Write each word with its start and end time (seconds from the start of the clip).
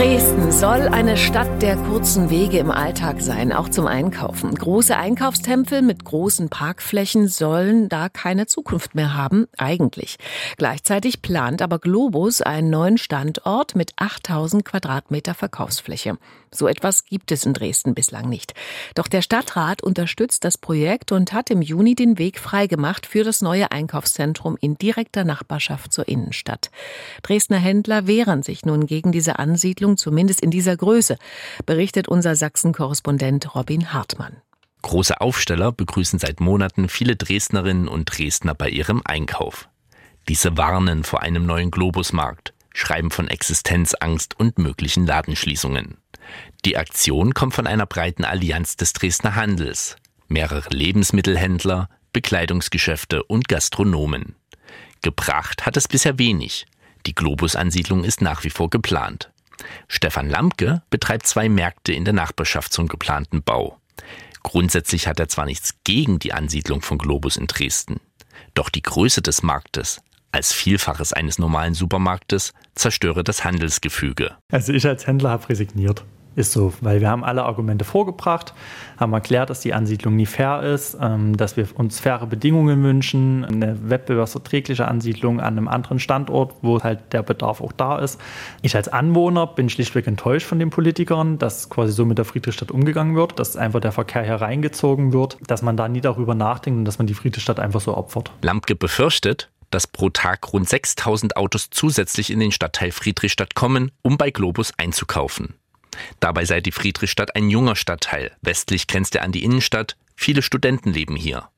Dresden 0.00 0.50
soll 0.50 0.88
eine 0.88 1.18
Stadt 1.18 1.60
der 1.60 1.76
kurzen 1.76 2.30
Wege 2.30 2.56
im 2.56 2.70
Alltag 2.70 3.20
sein, 3.20 3.52
auch 3.52 3.68
zum 3.68 3.86
Einkaufen. 3.86 4.54
Große 4.54 4.96
Einkaufstempel 4.96 5.82
mit 5.82 6.06
großen 6.06 6.48
Parkflächen 6.48 7.28
sollen 7.28 7.90
da 7.90 8.08
keine 8.08 8.46
Zukunft 8.46 8.94
mehr 8.94 9.12
haben, 9.12 9.46
eigentlich. 9.58 10.16
Gleichzeitig 10.56 11.20
plant 11.20 11.60
aber 11.60 11.78
Globus 11.78 12.40
einen 12.40 12.70
neuen 12.70 12.96
Standort 12.96 13.76
mit 13.76 13.92
8000 13.96 14.64
Quadratmeter 14.64 15.34
Verkaufsfläche. 15.34 16.16
So 16.52 16.66
etwas 16.66 17.04
gibt 17.04 17.30
es 17.30 17.46
in 17.46 17.54
Dresden 17.54 17.94
bislang 17.94 18.28
nicht. 18.28 18.54
Doch 18.96 19.06
der 19.06 19.22
Stadtrat 19.22 19.82
unterstützt 19.82 20.44
das 20.44 20.58
Projekt 20.58 21.12
und 21.12 21.32
hat 21.32 21.48
im 21.50 21.62
Juni 21.62 21.94
den 21.94 22.18
Weg 22.18 22.40
freigemacht 22.40 23.06
für 23.06 23.22
das 23.22 23.40
neue 23.40 23.70
Einkaufszentrum 23.70 24.56
in 24.60 24.76
direkter 24.76 25.24
Nachbarschaft 25.24 25.92
zur 25.92 26.08
Innenstadt. 26.08 26.70
Dresdner 27.22 27.58
Händler 27.58 28.08
wehren 28.08 28.42
sich 28.42 28.64
nun 28.64 28.86
gegen 28.86 29.12
diese 29.12 29.38
Ansiedlung, 29.38 29.89
zumindest 29.96 30.40
in 30.40 30.50
dieser 30.50 30.76
Größe, 30.76 31.16
berichtet 31.66 32.08
unser 32.08 32.36
Sachsen-Korrespondent 32.36 33.54
Robin 33.54 33.92
Hartmann. 33.92 34.36
Große 34.82 35.20
Aufsteller 35.20 35.72
begrüßen 35.72 36.18
seit 36.18 36.40
Monaten 36.40 36.88
viele 36.88 37.16
Dresdnerinnen 37.16 37.88
und 37.88 38.06
Dresdner 38.06 38.54
bei 38.54 38.68
ihrem 38.68 39.02
Einkauf. 39.04 39.68
Diese 40.28 40.56
warnen 40.56 41.04
vor 41.04 41.22
einem 41.22 41.44
neuen 41.44 41.70
Globusmarkt, 41.70 42.54
schreiben 42.72 43.10
von 43.10 43.28
Existenzangst 43.28 44.38
und 44.38 44.58
möglichen 44.58 45.06
Ladenschließungen. 45.06 45.98
Die 46.64 46.76
Aktion 46.76 47.34
kommt 47.34 47.54
von 47.54 47.66
einer 47.66 47.86
breiten 47.86 48.24
Allianz 48.24 48.76
des 48.76 48.92
Dresdner 48.92 49.34
Handels, 49.34 49.96
mehrere 50.28 50.68
Lebensmittelhändler, 50.70 51.88
Bekleidungsgeschäfte 52.12 53.22
und 53.24 53.48
Gastronomen. 53.48 54.36
Gebracht 55.02 55.66
hat 55.66 55.76
es 55.76 55.88
bisher 55.88 56.18
wenig. 56.18 56.66
Die 57.06 57.14
Globus-Ansiedlung 57.14 58.04
ist 58.04 58.20
nach 58.20 58.44
wie 58.44 58.50
vor 58.50 58.68
geplant. 58.68 59.30
Stefan 59.88 60.28
Lamke 60.28 60.82
betreibt 60.90 61.26
zwei 61.26 61.48
Märkte 61.48 61.92
in 61.92 62.04
der 62.04 62.14
Nachbarschaft 62.14 62.72
zum 62.72 62.88
geplanten 62.88 63.42
Bau. 63.42 63.78
Grundsätzlich 64.42 65.06
hat 65.06 65.20
er 65.20 65.28
zwar 65.28 65.46
nichts 65.46 65.74
gegen 65.84 66.18
die 66.18 66.32
Ansiedlung 66.32 66.82
von 66.82 66.98
Globus 66.98 67.36
in 67.36 67.46
Dresden, 67.46 68.00
doch 68.54 68.70
die 68.70 68.82
Größe 68.82 69.22
des 69.22 69.42
Marktes 69.42 70.00
als 70.32 70.52
Vielfaches 70.52 71.12
eines 71.12 71.38
normalen 71.38 71.74
Supermarktes 71.74 72.52
zerstöre 72.74 73.24
das 73.24 73.44
Handelsgefüge. 73.44 74.36
Also 74.52 74.72
ich 74.72 74.86
als 74.86 75.06
Händler 75.06 75.30
habe 75.30 75.48
resigniert. 75.48 76.04
Ist 76.36 76.52
so, 76.52 76.72
weil 76.80 77.00
wir 77.00 77.10
haben 77.10 77.24
alle 77.24 77.44
Argumente 77.44 77.84
vorgebracht, 77.84 78.54
haben 78.98 79.12
erklärt, 79.12 79.50
dass 79.50 79.60
die 79.60 79.74
Ansiedlung 79.74 80.14
nie 80.14 80.26
fair 80.26 80.62
ist, 80.62 80.96
ähm, 81.00 81.36
dass 81.36 81.56
wir 81.56 81.66
uns 81.74 81.98
faire 81.98 82.26
Bedingungen 82.26 82.82
wünschen, 82.84 83.44
eine 83.44 83.90
wettbewerbsverträgliche 83.90 84.86
Ansiedlung 84.86 85.40
an 85.40 85.58
einem 85.58 85.66
anderen 85.66 85.98
Standort, 85.98 86.54
wo 86.62 86.80
halt 86.82 87.12
der 87.12 87.22
Bedarf 87.22 87.60
auch 87.60 87.72
da 87.72 87.98
ist. 87.98 88.20
Ich 88.62 88.76
als 88.76 88.88
Anwohner 88.88 89.48
bin 89.48 89.68
schlichtweg 89.68 90.06
enttäuscht 90.06 90.46
von 90.46 90.60
den 90.60 90.70
Politikern, 90.70 91.38
dass 91.38 91.68
quasi 91.68 91.92
so 91.92 92.04
mit 92.04 92.18
der 92.18 92.24
Friedrichstadt 92.24 92.70
umgegangen 92.70 93.16
wird, 93.16 93.38
dass 93.38 93.56
einfach 93.56 93.80
der 93.80 93.92
Verkehr 93.92 94.22
hereingezogen 94.22 95.12
wird, 95.12 95.36
dass 95.46 95.62
man 95.62 95.76
da 95.76 95.88
nie 95.88 96.00
darüber 96.00 96.36
nachdenkt 96.36 96.78
und 96.78 96.84
dass 96.84 96.98
man 96.98 97.08
die 97.08 97.14
Friedrichstadt 97.14 97.58
einfach 97.58 97.80
so 97.80 97.96
opfert. 97.96 98.30
Lamke 98.42 98.76
befürchtet, 98.76 99.50
dass 99.70 99.86
pro 99.86 100.10
Tag 100.10 100.52
rund 100.52 100.68
6000 100.68 101.36
Autos 101.36 101.70
zusätzlich 101.70 102.30
in 102.30 102.40
den 102.40 102.52
Stadtteil 102.52 102.92
Friedrichstadt 102.92 103.54
kommen, 103.54 103.90
um 104.02 104.16
bei 104.16 104.30
Globus 104.30 104.72
einzukaufen. 104.76 105.54
Dabei 106.20 106.44
sei 106.44 106.60
die 106.60 106.72
Friedrichstadt 106.72 107.36
ein 107.36 107.50
junger 107.50 107.76
Stadtteil. 107.76 108.32
Westlich 108.42 108.86
grenzt 108.86 109.14
er 109.14 109.22
an 109.22 109.32
die 109.32 109.44
Innenstadt. 109.44 109.96
Viele 110.16 110.42
Studenten 110.42 110.92
leben 110.92 111.16
hier. 111.16 111.48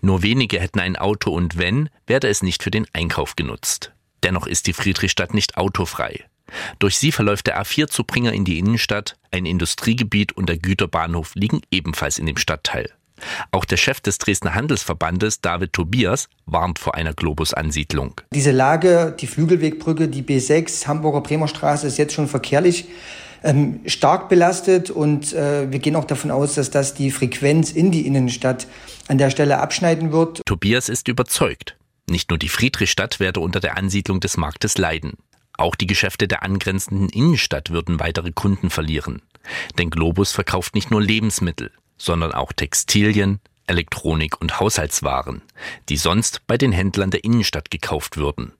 Nur 0.00 0.22
wenige 0.22 0.60
hätten 0.60 0.80
ein 0.80 0.96
Auto 0.96 1.32
und 1.32 1.56
wenn, 1.58 1.88
werde 2.06 2.28
es 2.28 2.42
nicht 2.42 2.62
für 2.62 2.70
den 2.70 2.86
Einkauf 2.92 3.36
genutzt. 3.36 3.92
Dennoch 4.22 4.46
ist 4.46 4.66
die 4.66 4.72
Friedrichstadt 4.72 5.34
nicht 5.34 5.56
autofrei. 5.56 6.24
Durch 6.78 6.96
sie 6.96 7.12
verläuft 7.12 7.46
der 7.46 7.62
A4-Zubringer 7.62 8.32
in 8.32 8.44
die 8.44 8.58
Innenstadt, 8.58 9.16
ein 9.30 9.46
Industriegebiet 9.46 10.32
und 10.32 10.48
der 10.48 10.58
Güterbahnhof 10.58 11.34
liegen 11.34 11.60
ebenfalls 11.70 12.18
in 12.18 12.26
dem 12.26 12.38
Stadtteil. 12.38 12.90
Auch 13.50 13.64
der 13.64 13.76
Chef 13.76 14.00
des 14.00 14.18
Dresdner 14.18 14.54
Handelsverbandes, 14.54 15.40
David 15.40 15.72
Tobias, 15.72 16.28
warnt 16.46 16.78
vor 16.78 16.94
einer 16.94 17.14
Globus-Ansiedlung. 17.14 18.20
Diese 18.32 18.52
Lage, 18.52 19.14
die 19.18 19.26
Flügelwegbrücke, 19.26 20.08
die 20.08 20.22
B6, 20.22 20.86
Hamburger 20.86 21.20
Bremer 21.20 21.48
Straße 21.48 21.86
ist 21.86 21.98
jetzt 21.98 22.14
schon 22.14 22.28
verkehrlich 22.28 22.86
ähm, 23.42 23.80
stark 23.86 24.28
belastet 24.28 24.90
und 24.90 25.32
äh, 25.32 25.70
wir 25.70 25.78
gehen 25.78 25.96
auch 25.96 26.04
davon 26.04 26.30
aus, 26.30 26.54
dass 26.54 26.70
das 26.70 26.94
die 26.94 27.10
Frequenz 27.10 27.70
in 27.70 27.90
die 27.90 28.06
Innenstadt 28.06 28.66
an 29.08 29.18
der 29.18 29.30
Stelle 29.30 29.58
abschneiden 29.58 30.12
wird. 30.12 30.42
Tobias 30.44 30.88
ist 30.88 31.08
überzeugt. 31.08 31.76
Nicht 32.10 32.30
nur 32.30 32.38
die 32.38 32.48
Friedrichstadt 32.48 33.20
werde 33.20 33.40
unter 33.40 33.60
der 33.60 33.76
Ansiedlung 33.76 34.20
des 34.20 34.36
Marktes 34.36 34.78
leiden. 34.78 35.14
Auch 35.56 35.74
die 35.74 35.86
Geschäfte 35.86 36.28
der 36.28 36.42
angrenzenden 36.42 37.08
Innenstadt 37.08 37.70
würden 37.70 38.00
weitere 38.00 38.32
Kunden 38.32 38.70
verlieren. 38.70 39.22
Denn 39.76 39.90
Globus 39.90 40.32
verkauft 40.32 40.74
nicht 40.74 40.90
nur 40.90 41.02
Lebensmittel, 41.02 41.72
sondern 41.98 42.32
auch 42.32 42.52
Textilien, 42.52 43.40
Elektronik 43.66 44.40
und 44.40 44.60
Haushaltswaren, 44.60 45.42
die 45.88 45.96
sonst 45.96 46.46
bei 46.46 46.56
den 46.56 46.72
Händlern 46.72 47.10
der 47.10 47.24
Innenstadt 47.24 47.70
gekauft 47.70 48.16
würden. 48.16 48.52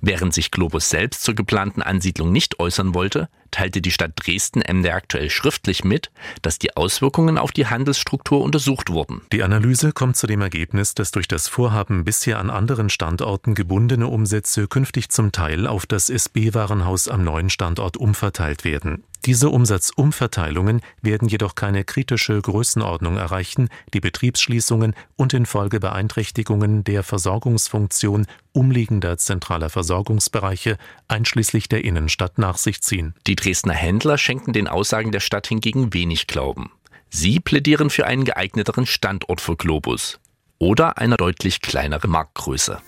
Während 0.00 0.34
sich 0.34 0.50
Globus 0.50 0.90
selbst 0.90 1.22
zur 1.22 1.34
geplanten 1.34 1.80
Ansiedlung 1.80 2.30
nicht 2.30 2.60
äußern 2.60 2.94
wollte, 2.94 3.28
teilte 3.54 3.80
die 3.80 3.92
Stadt 3.92 4.12
Dresden 4.16 4.62
MD 4.62 4.90
aktuell 4.90 5.30
schriftlich 5.30 5.84
mit, 5.84 6.10
dass 6.42 6.58
die 6.58 6.76
Auswirkungen 6.76 7.38
auf 7.38 7.52
die 7.52 7.66
Handelsstruktur 7.66 8.42
untersucht 8.42 8.90
wurden. 8.90 9.20
Die 9.32 9.44
Analyse 9.44 9.92
kommt 9.92 10.16
zu 10.16 10.26
dem 10.26 10.40
Ergebnis, 10.40 10.94
dass 10.94 11.12
durch 11.12 11.28
das 11.28 11.46
Vorhaben 11.46 12.04
bisher 12.04 12.40
an 12.40 12.50
anderen 12.50 12.90
Standorten 12.90 13.54
gebundene 13.54 14.08
Umsätze 14.08 14.66
künftig 14.66 15.10
zum 15.10 15.30
Teil 15.30 15.68
auf 15.68 15.86
das 15.86 16.10
SB-Warenhaus 16.10 17.06
am 17.06 17.22
neuen 17.22 17.48
Standort 17.48 17.96
umverteilt 17.96 18.64
werden. 18.64 19.04
Diese 19.24 19.48
Umsatzumverteilungen 19.48 20.82
werden 21.00 21.28
jedoch 21.28 21.54
keine 21.54 21.84
kritische 21.84 22.38
Größenordnung 22.38 23.16
erreichen, 23.16 23.70
die 23.94 24.00
Betriebsschließungen 24.00 24.94
und 25.16 25.32
in 25.32 25.46
Folge 25.46 25.80
Beeinträchtigungen 25.80 26.84
der 26.84 27.02
Versorgungsfunktion 27.02 28.26
umliegender 28.52 29.16
zentraler 29.16 29.70
Versorgungsbereiche 29.70 30.76
einschließlich 31.08 31.70
der 31.70 31.84
Innenstadt 31.84 32.36
nach 32.36 32.58
sich 32.58 32.82
ziehen. 32.82 33.14
Die 33.26 33.34
Dresdner 33.44 33.74
Händler 33.74 34.16
schenken 34.16 34.54
den 34.54 34.68
Aussagen 34.68 35.12
der 35.12 35.20
Stadt 35.20 35.46
hingegen 35.46 35.92
wenig 35.92 36.26
Glauben. 36.26 36.72
Sie 37.10 37.40
plädieren 37.40 37.90
für 37.90 38.06
einen 38.06 38.24
geeigneteren 38.24 38.86
Standort 38.86 39.42
für 39.42 39.54
Globus 39.54 40.18
oder 40.58 40.96
eine 40.96 41.18
deutlich 41.18 41.60
kleinere 41.60 42.08
Marktgröße. 42.08 42.80